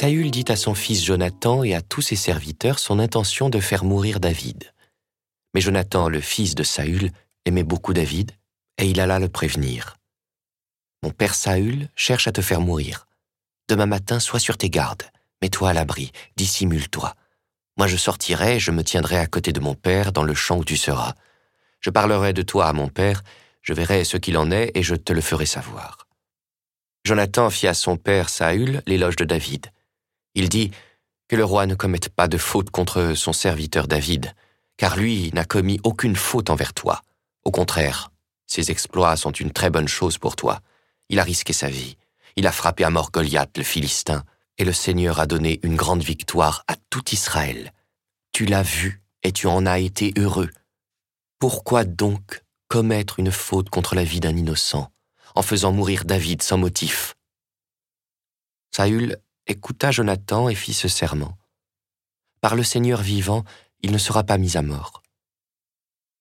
Saül 0.00 0.30
dit 0.30 0.44
à 0.46 0.54
son 0.54 0.76
fils 0.76 1.04
Jonathan 1.04 1.64
et 1.64 1.74
à 1.74 1.82
tous 1.82 2.02
ses 2.02 2.14
serviteurs 2.14 2.78
son 2.78 3.00
intention 3.00 3.50
de 3.50 3.58
faire 3.58 3.82
mourir 3.82 4.20
David. 4.20 4.72
Mais 5.54 5.60
Jonathan, 5.60 6.08
le 6.08 6.20
fils 6.20 6.54
de 6.54 6.62
Saül, 6.62 7.10
aimait 7.44 7.64
beaucoup 7.64 7.92
David, 7.92 8.30
et 8.76 8.86
il 8.86 9.00
alla 9.00 9.18
le 9.18 9.28
prévenir. 9.28 9.96
Mon 11.02 11.10
père 11.10 11.34
Saül 11.34 11.88
cherche 11.96 12.28
à 12.28 12.32
te 12.32 12.42
faire 12.42 12.60
mourir. 12.60 13.08
Demain 13.68 13.86
matin, 13.86 14.20
sois 14.20 14.38
sur 14.38 14.56
tes 14.56 14.70
gardes, 14.70 15.02
mets-toi 15.42 15.70
à 15.70 15.72
l'abri, 15.72 16.12
dissimule-toi. 16.36 17.16
Moi 17.76 17.88
je 17.88 17.96
sortirai 17.96 18.54
et 18.54 18.60
je 18.60 18.70
me 18.70 18.84
tiendrai 18.84 19.16
à 19.16 19.26
côté 19.26 19.52
de 19.52 19.58
mon 19.58 19.74
père 19.74 20.12
dans 20.12 20.22
le 20.22 20.34
champ 20.34 20.58
où 20.58 20.64
tu 20.64 20.76
seras. 20.76 21.14
Je 21.80 21.90
parlerai 21.90 22.32
de 22.32 22.42
toi 22.42 22.68
à 22.68 22.72
mon 22.72 22.86
père, 22.86 23.24
je 23.62 23.72
verrai 23.72 24.04
ce 24.04 24.16
qu'il 24.16 24.38
en 24.38 24.52
est 24.52 24.70
et 24.76 24.84
je 24.84 24.94
te 24.94 25.12
le 25.12 25.20
ferai 25.20 25.46
savoir. 25.46 26.06
Jonathan 27.04 27.50
fit 27.50 27.66
à 27.66 27.74
son 27.74 27.96
père 27.96 28.28
Saül 28.28 28.80
l'éloge 28.86 29.16
de 29.16 29.24
David. 29.24 29.72
Il 30.38 30.48
dit 30.48 30.70
que 31.26 31.34
le 31.34 31.44
roi 31.44 31.66
ne 31.66 31.74
commette 31.74 32.10
pas 32.10 32.28
de 32.28 32.38
faute 32.38 32.70
contre 32.70 33.14
son 33.14 33.32
serviteur 33.32 33.88
David, 33.88 34.36
car 34.76 34.96
lui 34.96 35.32
n'a 35.32 35.44
commis 35.44 35.80
aucune 35.82 36.14
faute 36.14 36.48
envers 36.48 36.74
toi. 36.74 37.02
Au 37.44 37.50
contraire, 37.50 38.12
ses 38.46 38.70
exploits 38.70 39.16
sont 39.16 39.32
une 39.32 39.50
très 39.50 39.68
bonne 39.68 39.88
chose 39.88 40.16
pour 40.16 40.36
toi. 40.36 40.60
Il 41.08 41.18
a 41.18 41.24
risqué 41.24 41.52
sa 41.52 41.68
vie. 41.68 41.96
Il 42.36 42.46
a 42.46 42.52
frappé 42.52 42.84
à 42.84 42.90
mort 42.90 43.10
Goliath, 43.10 43.58
le 43.58 43.64
Philistin, 43.64 44.22
et 44.58 44.64
le 44.64 44.72
Seigneur 44.72 45.18
a 45.18 45.26
donné 45.26 45.58
une 45.64 45.74
grande 45.74 46.04
victoire 46.04 46.62
à 46.68 46.76
tout 46.88 47.10
Israël. 47.10 47.72
Tu 48.30 48.46
l'as 48.46 48.62
vu 48.62 49.02
et 49.24 49.32
tu 49.32 49.48
en 49.48 49.66
as 49.66 49.80
été 49.80 50.14
heureux. 50.16 50.50
Pourquoi 51.40 51.82
donc 51.82 52.44
commettre 52.68 53.18
une 53.18 53.32
faute 53.32 53.70
contre 53.70 53.96
la 53.96 54.04
vie 54.04 54.20
d'un 54.20 54.36
innocent 54.36 54.88
en 55.34 55.42
faisant 55.42 55.72
mourir 55.72 56.04
David 56.04 56.42
sans 56.42 56.58
motif? 56.58 57.16
Saül 58.70 59.18
écouta 59.48 59.90
Jonathan 59.90 60.48
et 60.48 60.54
fit 60.54 60.74
ce 60.74 60.88
serment. 60.88 61.36
Par 62.40 62.54
le 62.54 62.62
Seigneur 62.62 63.02
vivant, 63.02 63.44
il 63.80 63.90
ne 63.90 63.98
sera 63.98 64.22
pas 64.22 64.38
mis 64.38 64.56
à 64.56 64.62
mort. 64.62 65.02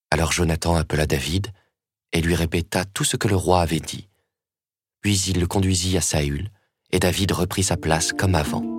Alors 0.10 0.32
Jonathan 0.32 0.76
appela 0.76 1.06
David 1.06 1.52
et 2.14 2.22
lui 2.22 2.36
répéta 2.36 2.86
tout 2.86 3.04
ce 3.04 3.18
que 3.18 3.28
le 3.28 3.36
roi 3.36 3.62
avait 3.62 3.80
dit. 3.80 4.08
Puis 5.02 5.20
il 5.28 5.40
le 5.40 5.48
conduisit 5.48 5.98
à 5.98 6.02
Saül, 6.02 6.50
et 6.92 7.00
David 7.00 7.32
reprit 7.34 7.64
sa 7.64 7.78
place 7.78 8.14
comme 8.14 8.36
avant. 8.36 8.77